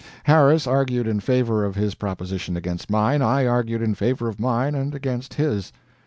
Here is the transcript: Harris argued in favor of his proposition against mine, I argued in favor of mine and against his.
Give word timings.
Harris 0.23 0.65
argued 0.65 1.05
in 1.05 1.19
favor 1.19 1.63
of 1.63 1.75
his 1.75 1.93
proposition 1.93 2.57
against 2.57 2.89
mine, 2.89 3.21
I 3.21 3.45
argued 3.45 3.83
in 3.83 3.93
favor 3.93 4.27
of 4.27 4.39
mine 4.39 4.73
and 4.73 4.95
against 4.95 5.35
his. 5.35 5.71